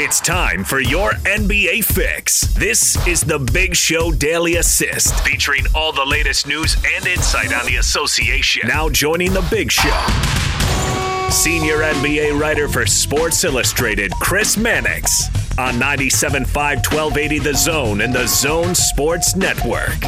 [0.00, 2.42] It's time for your NBA fix.
[2.54, 7.66] This is the Big Show Daily Assist, featuring all the latest news and insight on
[7.66, 8.68] the association.
[8.68, 9.90] Now joining the Big Show,
[11.30, 15.26] senior NBA writer for Sports Illustrated, Chris Mannix,
[15.58, 19.98] on 97.5 1280 The Zone and the Zone Sports Network.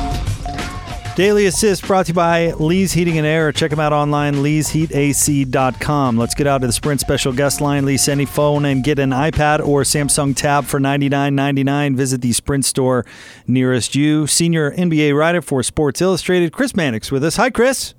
[1.16, 3.52] Daily Assist brought to you by Lee's Heating and Air.
[3.52, 6.16] Check them out online, leesheatac.com.
[6.16, 7.84] Let's get out to the Sprint special guest line.
[7.84, 11.96] Lease any phone and get an iPad or Samsung Tab for $99.99.
[11.96, 13.04] Visit the Sprint store
[13.46, 14.26] nearest you.
[14.28, 17.36] Senior NBA writer for Sports Illustrated, Chris Mannix with us.
[17.36, 17.94] Hi, Chris.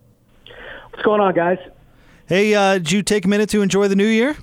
[0.90, 1.60] What's going on, guys?
[2.28, 4.38] Hey, uh, did you take a minute to enjoy the new year?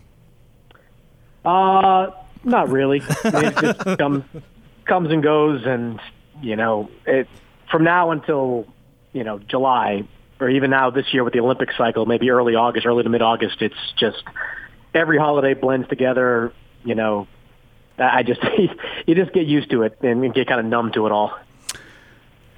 [1.45, 2.11] Uh,
[2.45, 3.03] not really.
[3.25, 4.25] It just comes,
[4.85, 5.99] comes and goes, and,
[6.43, 7.27] you know, it–
[7.71, 8.67] from now until
[9.13, 10.07] you know July
[10.41, 13.23] or even now this year with the Olympic cycle, maybe early August, early to mid
[13.23, 14.23] August, it's just
[14.95, 16.53] every holiday blends together.
[16.85, 17.27] You know,
[17.99, 18.41] I just
[19.07, 21.37] you just get used to it and get kind of numb to it all.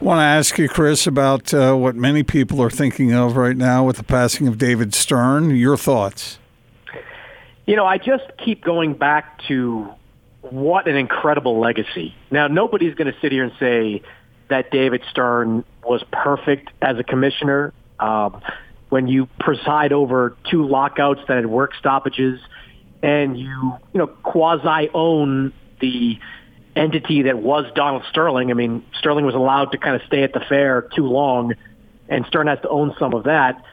[0.00, 3.56] I want to ask you, Chris, about uh, what many people are thinking of right
[3.56, 5.54] now with the passing of David Stern.
[5.54, 6.38] Your thoughts?
[7.66, 9.90] You know, I just keep going back to
[10.40, 12.14] what an incredible legacy.
[12.30, 14.00] Now, nobody's going to sit here and say
[14.50, 17.72] that David Stern was perfect as a commissioner.
[17.98, 18.42] Um,
[18.90, 22.40] when you preside over two lockouts that had work stoppages,
[23.02, 26.18] and you you know quasi own the
[26.76, 28.50] entity that was Donald Sterling.
[28.50, 31.54] I mean, Sterling was allowed to kind of stay at the fair too long,
[32.08, 33.64] and Stern has to own some of that.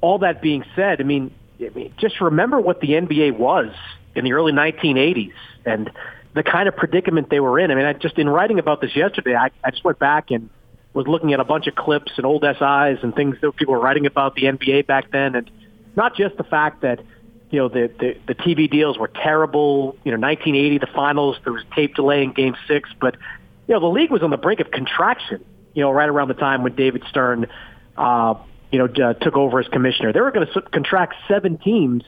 [0.00, 3.72] All that being said, I mean, I mean just remember what the NBA was
[4.14, 5.32] in the early 1980s,
[5.64, 5.90] and
[6.36, 7.70] the kind of predicament they were in.
[7.70, 10.50] I mean, I just in writing about this yesterday, I, I just went back and
[10.92, 13.80] was looking at a bunch of clips and old SIs and things that people were
[13.80, 15.50] writing about the NBA back then, and
[15.96, 17.00] not just the fact that
[17.50, 19.96] you know the the, the TV deals were terrible.
[20.04, 23.16] You know, 1980, the finals, there was tape delay in Game Six, but
[23.66, 25.42] you know the league was on the brink of contraction.
[25.72, 27.46] You know, right around the time when David Stern,
[27.96, 28.34] uh,
[28.70, 32.02] you know, uh, took over as commissioner, they were going to contract seven teams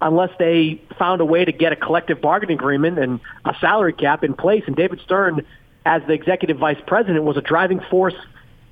[0.00, 4.24] unless they found a way to get a collective bargaining agreement and a salary cap
[4.24, 4.62] in place.
[4.66, 5.46] And David Stern,
[5.86, 8.14] as the executive vice president, was a driving force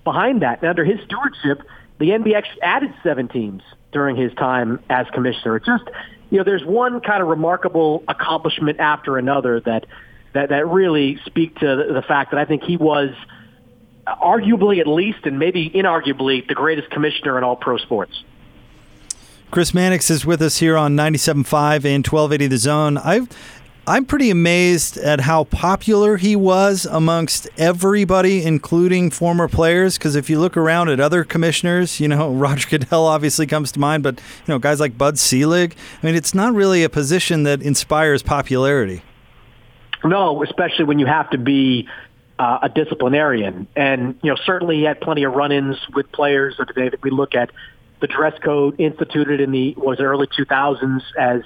[0.05, 0.61] behind that.
[0.61, 1.67] And under his stewardship,
[1.99, 3.63] the NBA added seven teams
[3.93, 5.57] during his time as commissioner.
[5.57, 5.85] It's just,
[6.31, 9.87] you know, there's one kind of remarkable accomplishment after another that
[10.35, 13.11] that that really speak to the fact that I think he was
[14.07, 18.13] arguably at least and maybe inarguably the greatest commissioner in all pro sports.
[19.53, 22.97] Chris Mannix is with us here on 97.5 and 1280 The Zone.
[22.97, 23.21] i
[23.87, 29.99] I'm pretty amazed at how popular he was amongst everybody, including former players.
[29.99, 33.79] Because if you look around at other commissioners, you know Roger Goodell obviously comes to
[33.79, 35.77] mind, but you know guys like Bud Selig.
[36.03, 39.03] I mean, it's not really a position that inspires popularity.
[40.03, 41.91] No, especially when you have to be
[42.39, 46.57] uh, a disciplinarian, and you know certainly he had plenty of run-ins with players.
[46.57, 47.51] So today, we look at
[48.03, 51.41] the dress code instituted in the was early 2000s as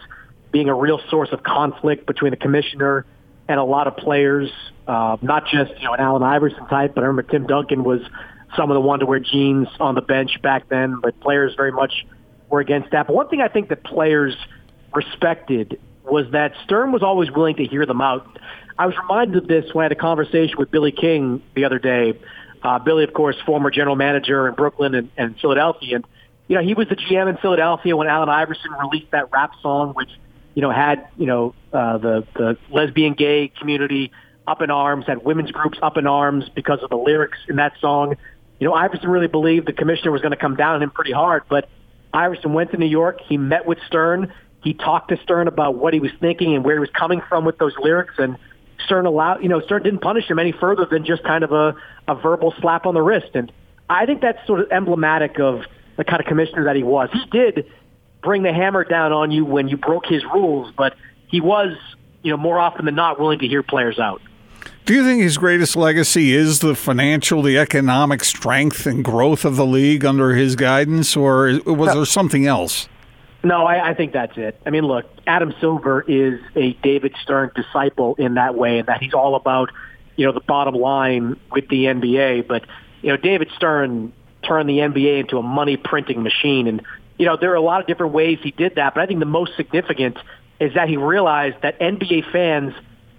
[0.50, 3.04] being a real source of conflict between the commissioner
[3.46, 4.50] and a lot of players,
[4.88, 8.00] uh, not just you know an Allen Iverson type, but I remember Tim Duncan was
[8.56, 11.72] some of the one to wear jeans on the bench back then, but players very
[11.72, 12.06] much
[12.48, 13.06] were against that.
[13.06, 14.34] But one thing I think that players
[14.94, 18.38] respected was that Stern was always willing to hear them out.
[18.78, 21.78] I was reminded of this when I had a conversation with Billy King the other
[21.78, 22.18] day.
[22.62, 26.06] Uh, Billy, of course, former general manager in Brooklyn and, and Philadelphia, and
[26.48, 29.94] you know, he was the GM in Philadelphia when Allen Iverson released that rap song,
[29.94, 30.10] which,
[30.54, 34.12] you know, had, you know, uh, the, the lesbian gay community
[34.46, 37.72] up in arms, had women's groups up in arms because of the lyrics in that
[37.80, 38.16] song.
[38.60, 41.12] You know, Iverson really believed the commissioner was going to come down on him pretty
[41.12, 41.68] hard, but
[42.12, 43.20] Iverson went to New York.
[43.26, 44.32] He met with Stern.
[44.62, 47.44] He talked to Stern about what he was thinking and where he was coming from
[47.44, 48.14] with those lyrics.
[48.18, 48.38] And
[48.84, 51.74] Stern allowed, you know, Stern didn't punish him any further than just kind of a,
[52.08, 53.30] a verbal slap on the wrist.
[53.34, 53.52] And
[53.90, 55.62] I think that's sort of emblematic of
[55.96, 57.08] the kind of commissioner that he was.
[57.12, 57.70] He did
[58.22, 60.96] bring the hammer down on you when you broke his rules, but
[61.28, 61.76] he was,
[62.22, 64.20] you know, more often than not willing to hear players out.
[64.84, 69.56] Do you think his greatest legacy is the financial, the economic strength and growth of
[69.56, 72.88] the league under his guidance, or was there something else?
[73.42, 74.60] No, I, I think that's it.
[74.64, 79.00] I mean, look, Adam Silver is a David Stern disciple in that way, and that
[79.00, 79.70] he's all about,
[80.16, 82.46] you know, the bottom line with the NBA.
[82.46, 82.64] But
[83.02, 84.12] you know, David Stern
[84.46, 86.66] turn the NBA into a money printing machine.
[86.66, 86.82] And,
[87.18, 89.20] you know, there are a lot of different ways he did that, but I think
[89.20, 90.18] the most significant
[90.60, 92.74] is that he realized that NBA fans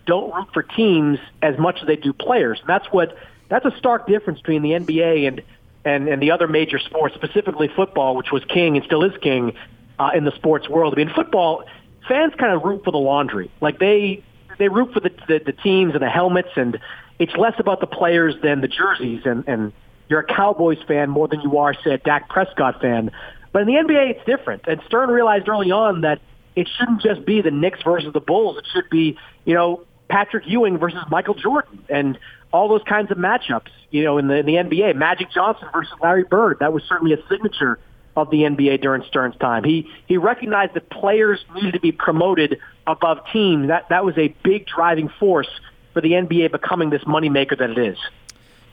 [0.05, 2.59] don't root for teams as much as they do players.
[2.59, 3.17] And that's what
[3.49, 5.41] that's a stark difference between the NBA and
[5.85, 9.53] and, and the other major sports, specifically football, which was king and still is king
[9.99, 10.93] uh, in the sports world.
[10.93, 11.63] I mean, football
[12.07, 13.51] fans kind of root for the laundry.
[13.61, 14.23] Like they
[14.57, 16.79] they root for the, the the teams and the helmets, and
[17.19, 19.21] it's less about the players than the jerseys.
[19.25, 19.73] And and
[20.09, 23.11] you're a Cowboys fan more than you are, say, a Dak Prescott fan.
[23.51, 24.63] But in the NBA, it's different.
[24.67, 26.21] And Stern realized early on that
[26.55, 28.57] it shouldn't just be the Knicks versus the Bulls.
[28.57, 32.17] It should be, you know, Patrick Ewing versus Michael Jordan and
[32.51, 34.95] all those kinds of matchups, you know, in the, in the NBA.
[34.95, 36.57] Magic Johnson versus Larry Bird.
[36.59, 37.79] That was certainly a signature
[38.15, 39.63] of the NBA during Stern's time.
[39.63, 43.67] He he recognized that players needed to be promoted above teams.
[43.67, 45.49] That that was a big driving force
[45.93, 47.97] for the NBA becoming this moneymaker that it is.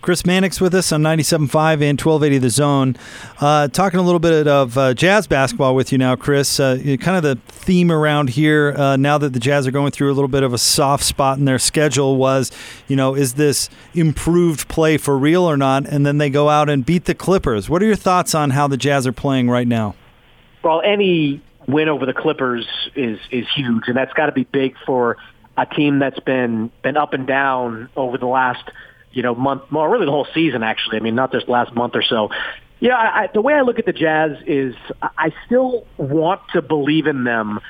[0.05, 2.95] Chris Mannix with us on 97.5 and 1280 The Zone.
[3.41, 6.61] Uh, talking a little bit of uh, Jazz basketball with you now, Chris.
[6.61, 10.12] Uh, kind of the theme around here uh, now that the Jazz are going through
[10.12, 12.53] a little bit of a soft spot in their schedule was,
[12.87, 15.87] you know, is this improved play for real or not?
[15.87, 17.71] And then they go out and beat the Clippers.
[17.71, 19.95] What are your thoughts on how the Jazz are playing right now?
[20.62, 24.77] Well, any win over the Clippers is is huge, and that's got to be big
[24.85, 25.17] for
[25.56, 28.71] a team that's been been up and down over the last–
[29.15, 30.97] you know, month, well, really the whole season, actually.
[30.97, 32.31] I mean, not this last month or so.
[32.81, 36.61] Yeah, I, I, the way I look at the Jazz is I still want to
[36.61, 37.61] believe in them,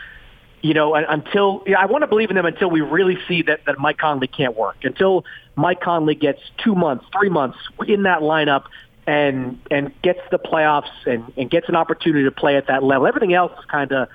[0.62, 3.61] you know, until yeah, I want to believe in them until we really see that,
[3.67, 4.76] that Mike Conley can't work.
[4.82, 5.25] Until
[5.56, 8.64] Mike Conley gets two months, three months in that lineup
[9.06, 13.06] and and gets the playoffs and, and gets an opportunity to play at that level.
[13.06, 14.08] Everything else is kind of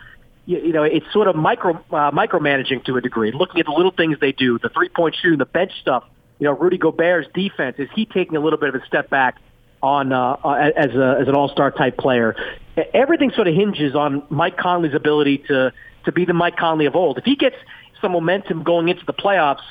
[0.48, 3.72] you, you know, it's sort of micro uh, micromanaging to a degree, looking at the
[3.72, 6.04] little things they do, the three point shooting, the bench stuff
[6.40, 9.36] you know, Rudy Gobert's defense is he taking a little bit of a step back
[9.82, 12.36] on uh, uh as a as an all star type player.
[12.94, 15.72] Everything sort of hinges on Mike Conley's ability to
[16.06, 17.18] to be the Mike Conley of old.
[17.18, 17.56] If he gets
[18.02, 19.64] some momentum going into the playoffs,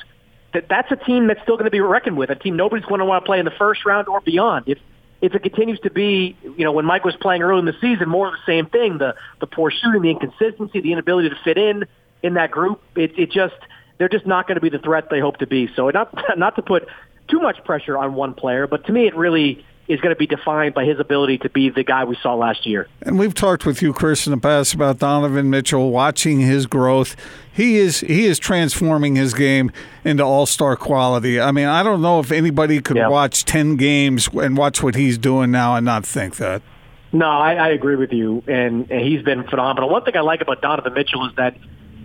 [0.53, 2.29] that that's a team that's still going to be reckoned with.
[2.29, 4.65] A team nobody's going to want to play in the first round or beyond.
[4.67, 4.79] If
[5.21, 8.07] if it continues to be, you know, when Mike was playing early in the season,
[8.07, 11.57] more of the same thing: the the poor shooting, the inconsistency, the inability to fit
[11.57, 11.85] in
[12.23, 12.81] in that group.
[12.95, 13.55] It it just
[13.99, 15.69] they're just not going to be the threat they hope to be.
[15.75, 16.87] So not not to put
[17.27, 20.27] too much pressure on one player, but to me it really is going to be
[20.27, 22.87] defined by his ability to be the guy we saw last year.
[23.01, 27.15] And we've talked with you, Chris, in the past about Donovan Mitchell, watching his growth.
[27.51, 29.71] He is he is transforming his game
[30.03, 31.41] into all star quality.
[31.41, 33.09] I mean, I don't know if anybody could yeah.
[33.09, 36.61] watch ten games and watch what he's doing now and not think that.
[37.11, 39.89] No, I, I agree with you, and, and he's been phenomenal.
[39.89, 41.57] One thing I like about Donovan Mitchell is that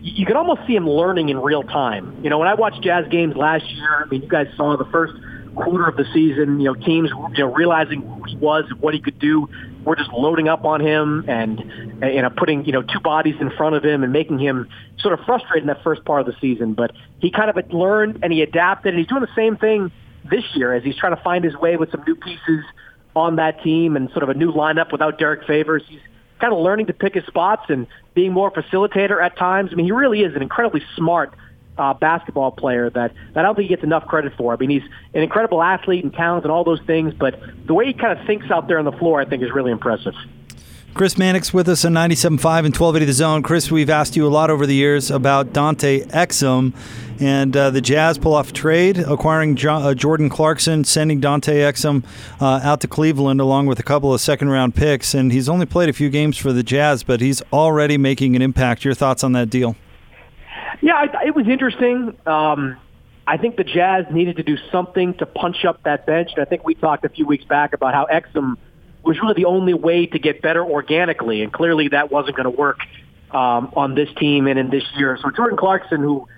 [0.05, 2.23] you can almost see him learning in real time.
[2.23, 4.85] You know, when I watched Jazz games last year, I mean, you guys saw the
[4.85, 5.15] first
[5.55, 8.93] quarter of the season, you know, teams, you know, realizing who he was, and what
[8.93, 9.49] he could do.
[9.83, 11.59] We're just loading up on him and,
[12.03, 14.69] you uh, know, putting, you know, two bodies in front of him and making him
[14.99, 16.75] sort of frustrated in that first part of the season.
[16.75, 19.91] But he kind of learned and he adapted and he's doing the same thing
[20.31, 22.63] this year as he's trying to find his way with some new pieces
[23.17, 25.83] on that team and sort of a new lineup without Derek Favors.
[25.89, 26.01] He's
[26.41, 29.71] kind of learning to pick his spots and being more facilitator at times.
[29.73, 31.35] I mean, he really is an incredibly smart
[31.77, 34.53] uh, basketball player that, that I don't think he gets enough credit for.
[34.53, 37.87] I mean, he's an incredible athlete and talent and all those things, but the way
[37.87, 40.15] he kind of thinks out there on the floor, I think, is really impressive.
[40.95, 43.43] Chris Mannix with us on 97.5 and 1280 The Zone.
[43.43, 46.73] Chris, we've asked you a lot over the years about Dante Exum
[47.19, 52.05] and uh, the Jazz pull off trade, acquiring jo- uh, Jordan Clarkson, sending Dante Exum
[52.41, 55.15] uh, out to Cleveland along with a couple of second round picks.
[55.15, 58.43] And he's only played a few games for the Jazz, but he's already making an
[58.43, 58.85] impact.
[58.85, 59.75] Your thoughts on that deal?
[60.81, 62.17] Yeah, it was interesting.
[62.25, 62.77] Um,
[63.27, 66.31] I think the Jazz needed to do something to punch up that bench.
[66.37, 68.59] And I think we talked a few weeks back about how Exum–
[69.05, 72.51] was really the only way to get better organically, and clearly that wasn't going to
[72.59, 72.79] work
[73.31, 75.19] um, on this team and in this year.
[75.21, 76.29] So Jordan Clarkson, who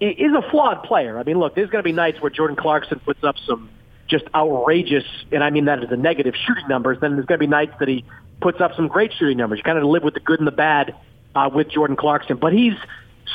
[0.00, 1.18] is a flawed player.
[1.18, 3.70] I mean, look, there's going to be nights where Jordan Clarkson puts up some
[4.08, 6.98] just outrageous, and I mean that as a negative shooting numbers.
[7.00, 8.04] Then there's going to be nights that he
[8.40, 9.58] puts up some great shooting numbers.
[9.58, 10.94] You kind of live with the good and the bad
[11.34, 12.74] uh, with Jordan Clarkson, but he's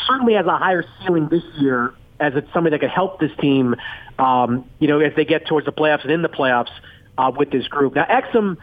[0.06, 3.76] certainly has a higher ceiling this year as it's somebody that could help this team.
[4.20, 6.72] Um, you know, if they get towards the playoffs and in the playoffs
[7.18, 7.96] uh, with this group.
[7.96, 8.58] Now, Exum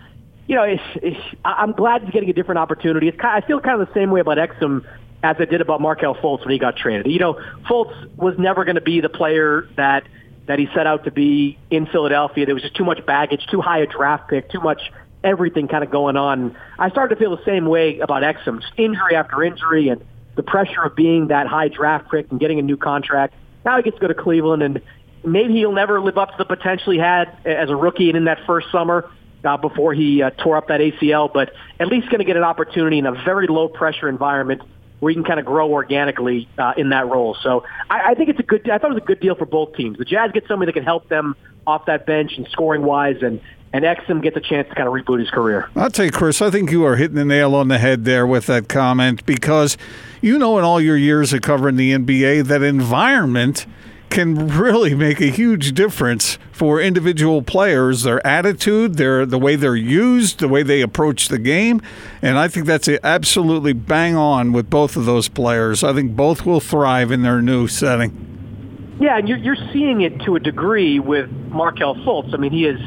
[0.46, 3.08] you know, it's, it's, I'm glad he's getting a different opportunity.
[3.08, 4.84] It's kind I feel kind of the same way about Exum
[5.22, 7.06] as I did about Markelle Fultz when he got traded.
[7.10, 10.04] You know, Fultz was never going to be the player that
[10.46, 12.44] that he set out to be in Philadelphia.
[12.44, 15.82] There was just too much baggage, too high a draft pick, too much everything kind
[15.82, 16.54] of going on.
[16.78, 20.04] I started to feel the same way about Exum, just injury after injury, and
[20.36, 23.32] the pressure of being that high draft pick and getting a new contract.
[23.64, 24.82] Now he gets to go to Cleveland, and
[25.24, 28.24] maybe he'll never live up to the potential he had as a rookie and in
[28.26, 29.10] that first summer
[29.44, 32.42] uh, before he uh, tore up that ACL, but at least going to get an
[32.44, 34.62] opportunity in a very low pressure environment
[35.00, 37.36] where he can kind of grow organically uh, in that role.
[37.42, 38.68] So I, I think it's a good.
[38.70, 39.98] I thought it was a good deal for both teams.
[39.98, 41.36] The Jazz get somebody that can help them
[41.66, 43.40] off that bench and scoring wise, and
[43.72, 45.68] and Exum gets a chance to kind of reboot his career.
[45.74, 48.26] I'll tell you, Chris, I think you are hitting the nail on the head there
[48.26, 49.76] with that comment because
[50.20, 53.66] you know in all your years of covering the NBA that environment
[54.10, 59.74] can really make a huge difference for individual players, their attitude, their the way they're
[59.74, 61.82] used, the way they approach the game,
[62.22, 65.82] and I think that's absolutely bang on with both of those players.
[65.82, 68.96] I think both will thrive in their new setting.
[69.00, 72.32] Yeah, and you're, you're seeing it to a degree with Markelle Fultz.
[72.32, 72.78] I mean, he is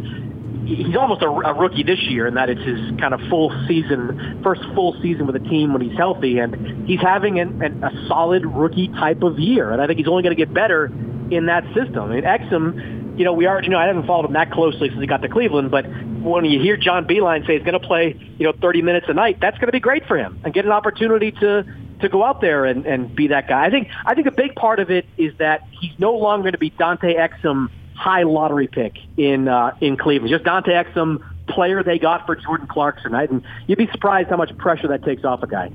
[0.67, 4.41] he's almost a, a rookie this year in that it's his kind of full season,
[4.43, 8.07] first full season with a team when he's healthy, and he's having an, an, a
[8.07, 9.71] solid rookie type of year.
[9.71, 10.85] And I think he's only going to get better
[11.31, 12.09] in that system.
[12.09, 15.07] Mean, Exum, you know, we already know I haven't followed him that closely since he
[15.07, 15.85] got to Cleveland, but
[16.21, 19.13] when you hear John Beilein say he's going to play, you know, 30 minutes a
[19.13, 21.65] night, that's going to be great for him and get an opportunity to
[21.99, 23.65] to go out there and, and be that guy.
[23.65, 26.51] I think I think a big part of it is that he's no longer going
[26.51, 30.31] to be Dante Exum high lottery pick in uh, in Cleveland.
[30.31, 33.11] Just Dante Exum, player they got for Jordan Clarkson.
[33.11, 33.29] Right?
[33.29, 35.71] And you'd be surprised how much pressure that takes off a guy.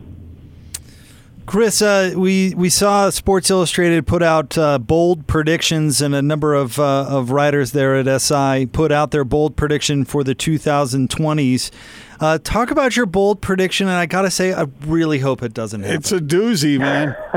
[1.44, 6.54] Chris, uh, we we saw Sports Illustrated put out uh, bold predictions, and a number
[6.54, 11.70] of uh, of writers there at SI put out their bold prediction for the 2020s.
[12.20, 15.82] Uh, talk about your bold prediction, and I gotta say, I really hope it doesn't
[15.82, 15.96] happen.
[15.96, 17.16] It's a doozy, man.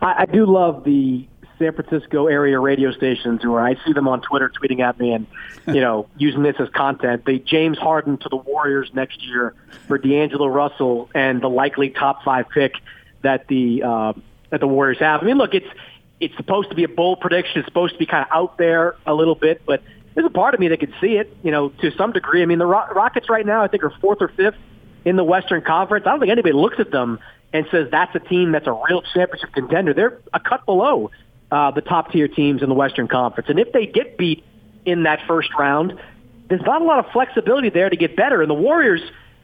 [0.00, 4.20] I, I do love the San Francisco area radio stations where I see them on
[4.20, 5.26] Twitter tweeting at me and,
[5.66, 7.24] you know, using this as content.
[7.24, 9.54] The James Harden to the Warriors next year
[9.86, 12.74] for D'Angelo Russell and the likely top five pick
[13.22, 14.12] that the uh,
[14.50, 15.22] that the Warriors have.
[15.22, 15.68] I mean, look, it's
[16.20, 17.60] it's supposed to be a bold prediction.
[17.60, 19.82] It's supposed to be kind of out there a little bit, but
[20.14, 22.42] there's a part of me that could see it, you know, to some degree.
[22.42, 24.56] I mean, the Rockets right now, I think, are fourth or fifth
[25.04, 26.06] in the Western Conference.
[26.06, 27.18] I don't think anybody looks at them
[27.52, 29.92] and says that's a team that's a real championship contender.
[29.92, 31.10] They're a cut below
[31.54, 33.48] uh, the top tier teams in the Western Conference.
[33.48, 34.42] And if they get beat
[34.84, 35.98] in that first round,
[36.48, 38.42] there's not a lot of flexibility there to get better.
[38.42, 39.00] And the Warriors,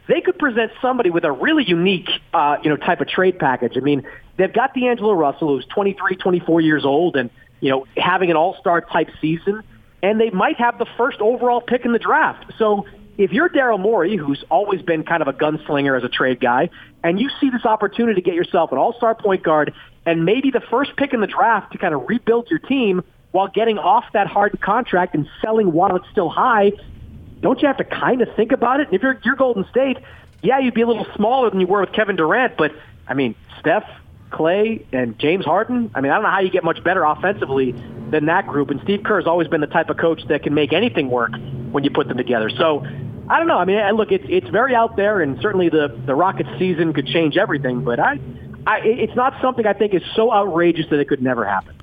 [0.08, 3.76] they could present somebody with a really unique, uh, you know, type of trade package.
[3.76, 4.02] I mean,
[4.36, 8.80] they've got D'Angelo Russell, who's 23, 24 years old, and you know, having an All-Star
[8.80, 9.62] type season,
[10.02, 12.52] and they might have the first overall pick in the draft.
[12.58, 12.86] So
[13.18, 16.70] if you're Daryl Morey, who's always been kind of a gunslinger as a trade guy,
[17.04, 19.74] and you see this opportunity to get yourself an all-star point guard
[20.06, 23.02] and maybe the first pick in the draft to kind of rebuild your team
[23.32, 26.72] while getting off that hard contract and selling while it's still high,
[27.40, 28.88] don't you have to kind of think about it?
[28.88, 29.98] And if you're, you're Golden State,
[30.42, 32.72] yeah, you'd be a little smaller than you were with Kevin Durant, but
[33.06, 33.84] I mean, Steph,
[34.30, 35.90] Clay, and James Harden.
[35.94, 37.72] I mean, I don't know how you get much better offensively
[38.10, 38.70] than that group.
[38.70, 41.32] And Steve Kerr has always been the type of coach that can make anything work
[41.72, 42.50] when you put them together.
[42.50, 42.84] So
[43.28, 43.58] I don't know.
[43.58, 47.06] I mean, look, it's it's very out there, and certainly the the Rockets season could
[47.06, 47.84] change everything.
[47.84, 48.18] But I,
[48.66, 51.74] I, it's not something I think is so outrageous that it could never happen.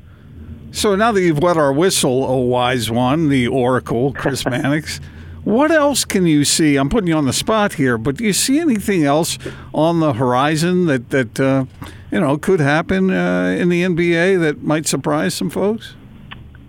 [0.71, 4.99] So now that you've wet our whistle, oh wise one, the Oracle, Chris Mannix,
[5.43, 6.75] what else can you see?
[6.75, 9.37] I'm putting you on the spot here, but do you see anything else
[9.73, 11.65] on the horizon that that uh,
[12.11, 15.95] you know could happen uh, in the NBA that might surprise some folks?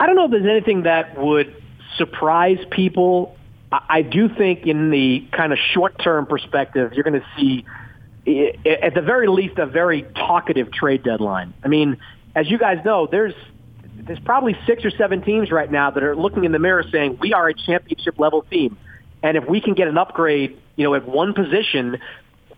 [0.00, 1.54] I don't know if there's anything that would
[1.96, 3.36] surprise people
[3.70, 7.64] I do think in the kind of short-term perspective, you're going to see,
[8.28, 11.54] at the very least, a very talkative trade deadline.
[11.64, 11.96] I mean,
[12.34, 13.34] as you guys know, there's
[13.96, 17.18] there's probably six or seven teams right now that are looking in the mirror saying
[17.20, 18.76] we are a championship level team,
[19.22, 21.98] and if we can get an upgrade, you know, at one position,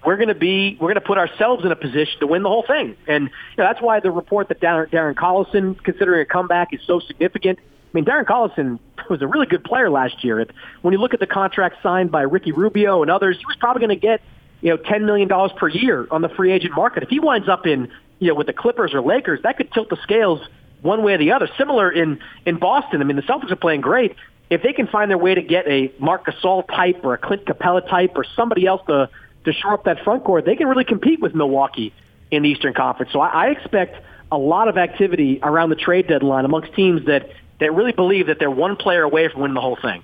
[0.05, 2.49] we're going to be we're going to put ourselves in a position to win the
[2.49, 2.97] whole thing.
[3.07, 7.01] And you know, that's why the report that Darren, Collison considering a comeback is so
[7.01, 7.59] significant.
[7.59, 8.79] I mean, Darren Collison
[9.11, 10.45] was a really good player last year.
[10.83, 13.81] When you look at the contract signed by Ricky Rubio and others, he was probably
[13.81, 14.21] going to get
[14.61, 17.03] you know ten million dollars per year on the free agent market.
[17.03, 17.89] If he winds up in
[18.19, 20.41] you know with the Clippers or Lakers, that could tilt the scales
[20.83, 21.49] one way or the other.
[21.59, 23.01] Similar in in Boston.
[23.01, 24.17] I mean, the Celtics are playing great.
[24.49, 27.45] If they can find their way to get a Marc Gasol type or a Clint
[27.45, 29.09] Capela type or somebody else to
[29.45, 31.95] to shore up that front court, they can really compete with Milwaukee
[32.31, 33.13] in the Eastern Conference.
[33.13, 33.97] So I, I expect
[34.31, 38.39] a lot of activity around the trade deadline amongst teams that that really believe that
[38.39, 40.03] they're one player away from winning the whole thing.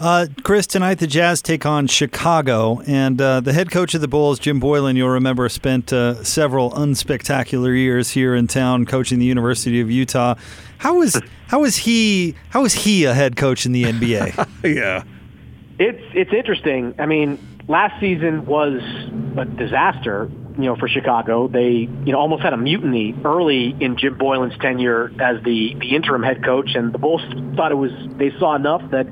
[0.00, 4.06] Uh, Chris, tonight the Jazz take on Chicago, and uh, the head coach of the
[4.06, 9.26] Bulls, Jim Boylen, you'll remember, spent uh, several unspectacular years here in town coaching the
[9.26, 10.36] University of Utah.
[10.78, 14.48] How is how is he how is he a head coach in the NBA?
[14.76, 15.02] yeah,
[15.80, 16.94] it's it's interesting.
[17.00, 17.36] I mean,
[17.66, 18.80] last season was
[19.36, 21.46] a disaster you know, for Chicago.
[21.46, 25.94] They, you know, almost had a mutiny early in Jim Boylen's tenure as the, the
[25.94, 27.22] interim head coach, and the Bulls
[27.54, 29.06] thought it was they saw enough that,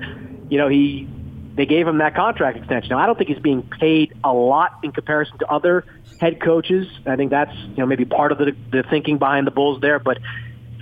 [0.49, 1.09] you know, he
[1.55, 2.91] they gave him that contract extension.
[2.91, 5.85] Now, I don't think he's being paid a lot in comparison to other
[6.21, 6.87] head coaches.
[7.07, 9.99] I think that's you know maybe part of the the thinking behind the Bulls there,
[9.99, 10.19] but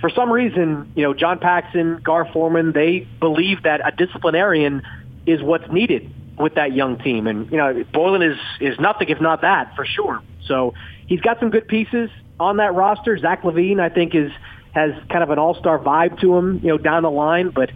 [0.05, 4.83] for some reason, you know, John Paxson, Gar Forman, they believe that a disciplinarian
[5.25, 7.27] is what's needed with that young team.
[7.27, 10.21] And, you know, Boylen is, is nothing if not that, for sure.
[10.45, 10.73] So
[11.07, 13.17] he's got some good pieces on that roster.
[13.17, 14.31] Zach LaVine, I think, is
[14.73, 17.49] has kind of an all-star vibe to him, you know, down the line.
[17.49, 17.71] But,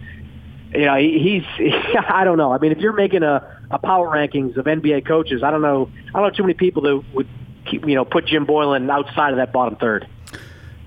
[0.72, 1.42] you know, he's,
[2.08, 2.52] I don't know.
[2.52, 5.90] I mean, if you're making a, a power rankings of NBA coaches, I don't know,
[6.08, 7.28] I don't know too many people that would,
[7.66, 10.06] keep, you know, put Jim Boylen outside of that bottom third.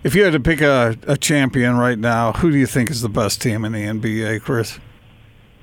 [0.04, 3.02] If you had to pick a, a champion right now, who do you think is
[3.02, 4.80] the best team in the NBA, Chris?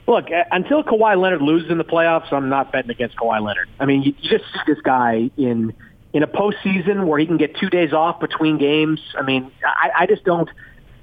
[0.07, 3.69] Look, until Kawhi Leonard loses in the playoffs, I'm not betting against Kawhi Leonard.
[3.79, 5.75] I mean, you, you just see this guy in
[6.13, 8.99] in a postseason where he can get two days off between games.
[9.17, 10.49] I mean, I, I just don't.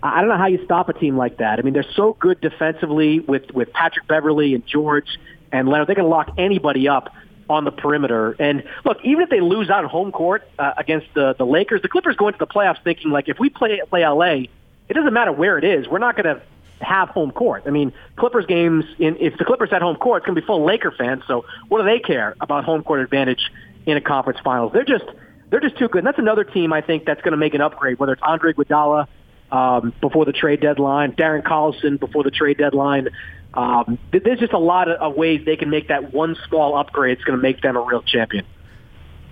[0.04, 1.60] I don't know how you stop a team like that.
[1.60, 5.18] I mean, they're so good defensively with with Patrick Beverley and George
[5.52, 5.88] and Leonard.
[5.88, 7.14] They can lock anybody up
[7.50, 8.36] on the perimeter.
[8.40, 11.90] And look, even if they lose at home court uh, against the the Lakers, the
[11.90, 14.46] Clippers go into the playoffs thinking like if we play play LA,
[14.88, 15.88] it doesn't matter where it is.
[15.88, 16.42] We're not going to
[16.80, 17.64] have home court.
[17.66, 20.46] I mean, Clippers games in if the Clippers had home court, it's going to be
[20.46, 21.24] full Laker fans.
[21.28, 23.52] So what do they care about home court advantage
[23.86, 24.74] in a conference finals?
[24.74, 25.06] They're just
[25.50, 26.00] they're just too good.
[26.00, 28.00] And that's another team I think that's going to make an upgrade.
[28.00, 29.08] Whether it's Andre Iguodala
[29.52, 33.10] um, before the trade deadline, Darren Collison before the trade deadline.
[33.54, 37.18] Um, there's just a lot of, ways they can make that one small upgrade.
[37.18, 38.46] It's going to make them a real champion.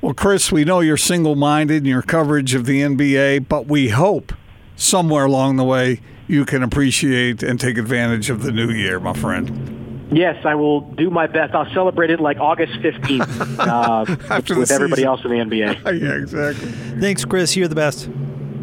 [0.02, 3.90] Well, Chris, we know you're single minded in your coverage of the NBA, but we
[3.90, 4.34] hope
[4.76, 9.14] somewhere along the way you can appreciate and take advantage of the new year, my
[9.14, 10.10] friend.
[10.12, 11.54] Yes, I will do my best.
[11.54, 14.06] I'll celebrate it like August 15th uh,
[14.36, 16.02] with, with everybody else in the NBA.
[16.02, 16.72] yeah, exactly.
[17.00, 17.56] Thanks, Chris.
[17.56, 18.10] You're the best.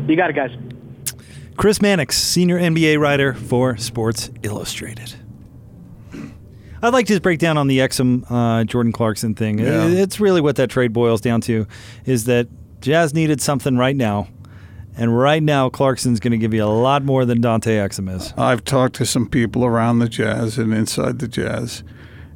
[0.09, 0.51] You got it, guys.
[1.63, 5.15] Chris Mannix, senior NBA writer for Sports Illustrated.
[6.83, 9.61] I'd like to just break down on the Exum uh, Jordan Clarkson thing.
[9.61, 9.87] Yeah.
[9.87, 11.69] It's really what that trade boils down to
[12.05, 12.49] is that
[12.81, 14.27] Jazz needed something right now.
[14.97, 18.35] And right now, Clarkson's going to give you a lot more than Dante Exum is.
[18.37, 21.85] I've talked to some people around the Jazz and inside the Jazz,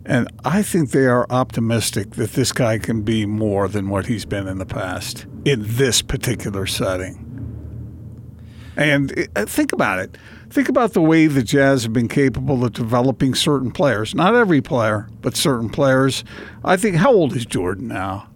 [0.05, 4.25] and I think they are optimistic that this guy can be more than what he's
[4.25, 7.26] been in the past in this particular setting.
[8.77, 10.17] And uh, think about it.
[10.51, 14.15] Think about the way the Jazz have been capable of developing certain players.
[14.15, 16.25] Not every player, but certain players.
[16.65, 18.29] I think, how old is Jordan now?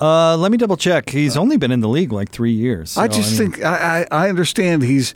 [0.00, 1.10] Uh, let me double check.
[1.10, 2.92] He's uh, only been in the league like three years.
[2.92, 5.14] So, I just I mean, think I, I understand he's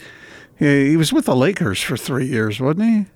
[0.59, 3.06] he was with the Lakers for three years, wasn't he?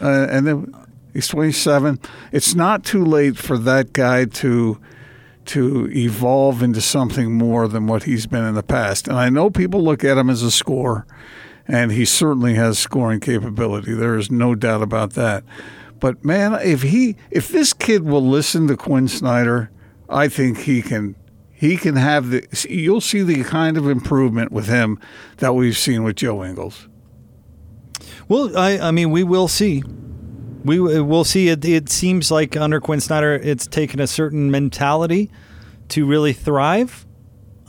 [0.00, 0.74] Uh, and then
[1.12, 1.98] he's 27.
[2.32, 4.80] It's not too late for that guy to
[5.46, 9.08] to evolve into something more than what he's been in the past.
[9.08, 11.06] And I know people look at him as a scorer,
[11.66, 13.92] and he certainly has scoring capability.
[13.92, 15.44] There is no doubt about that.
[16.00, 19.70] But man, if he if this kid will listen to Quinn Snyder
[20.08, 21.16] I think he can
[21.50, 24.98] he can have the you'll see the kind of improvement with him
[25.38, 26.88] that we've seen with Joe Ingles.
[28.28, 29.82] Well, I I mean we will see.
[30.64, 31.48] We uh, we'll see.
[31.48, 35.30] It, it seems like under Quinn Snyder, it's taken a certain mentality
[35.88, 37.06] to really thrive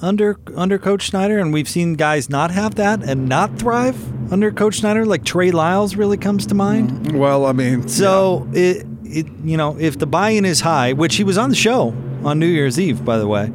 [0.01, 3.97] under under Coach Snyder, and we've seen guys not have that and not thrive
[4.31, 5.05] under Coach Snyder.
[5.05, 6.91] Like Trey Lyles really comes to mind.
[6.91, 7.17] Mm-hmm.
[7.17, 8.59] Well, I mean, so yeah.
[8.61, 11.95] it it you know if the buy-in is high, which he was on the show
[12.23, 13.51] on New Year's Eve, by the way.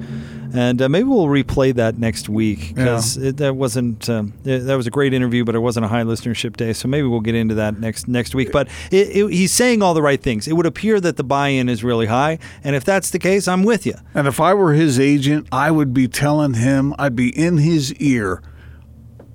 [0.55, 3.31] And uh, maybe we'll replay that next week because yeah.
[3.33, 6.57] that wasn't um, it, that was a great interview, but it wasn't a high listenership
[6.57, 6.73] day.
[6.73, 8.53] So maybe we'll get into that next next week.
[8.53, 10.49] But it, it, he's saying all the right things.
[10.49, 13.63] It would appear that the buy-in is really high, and if that's the case, I'm
[13.63, 13.95] with you.
[14.15, 17.95] And if I were his agent, I would be telling him, I'd be in his
[17.95, 18.43] ear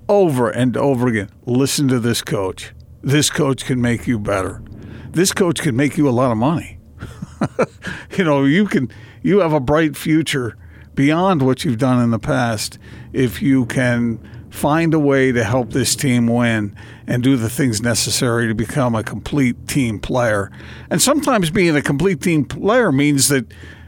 [0.08, 1.30] over and over again.
[1.46, 2.74] Listen to this coach.
[3.02, 4.62] This coach can make you better.
[5.12, 6.80] This coach can make you a lot of money.
[8.18, 8.90] you know, you can
[9.22, 10.58] you have a bright future
[10.96, 12.80] beyond what you've done in the past
[13.14, 16.76] if you can find a way to help this team win
[17.08, 20.50] and do the things necessary to become a complete team player.
[20.90, 23.46] And sometimes being a complete team player means that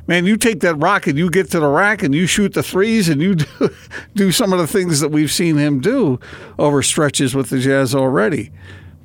[0.08, 2.64] man, you take that rock and you get to the rack and you shoot the
[2.64, 3.70] threes and you do,
[4.16, 6.20] do some of the things that we've seen him do
[6.58, 8.52] over stretches with the Jazz already.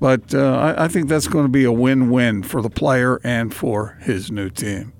[0.00, 3.20] But uh, I, I think that's going to be a win win for the player
[3.22, 4.92] and for his new team.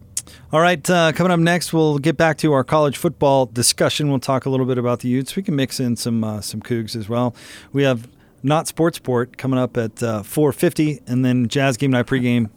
[0.52, 4.10] All right, uh, coming up next, we'll get back to our college football discussion.
[4.10, 5.34] We'll talk a little bit about the Utes.
[5.34, 7.34] We can mix in some uh, some Cougs as well.
[7.72, 8.06] We have
[8.42, 12.50] not sports sport coming up at uh, 4:50, and then Jazz game night pregame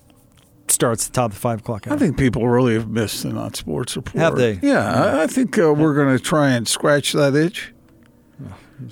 [0.68, 1.94] starts at the top of the five o'clock hour.
[1.94, 4.18] I think people really have missed the not sports report.
[4.18, 4.60] Have they?
[4.62, 7.72] Yeah, I think uh, we're going to try and scratch that itch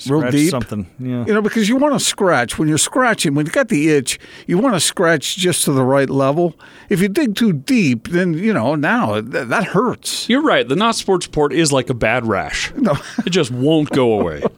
[0.08, 0.50] real deep.
[0.50, 1.26] Something, yeah.
[1.26, 3.36] You know, because you want to scratch when you're scratching.
[3.36, 6.56] When you got the itch, you want to scratch just to the right level.
[6.90, 10.30] If you dig too deep, then you know now that, that hurts.
[10.30, 10.68] You're right.
[10.68, 12.74] The not sports report is like a bad rash.
[12.76, 12.96] No.
[13.26, 14.44] it just won't go away.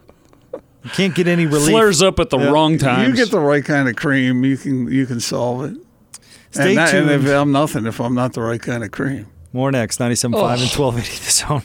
[0.85, 1.71] You can't get any relief.
[1.71, 2.51] Flares up at the yeah.
[2.51, 3.09] wrong time.
[3.09, 5.77] You get the right kind of cream, you can you can solve it.
[6.51, 7.09] Stay and tuned.
[7.09, 9.25] and if I'm nothing if I'm not the right kind of cream.
[9.51, 10.47] More next, 97.5 oh.
[10.47, 11.63] and 1280 The Zone.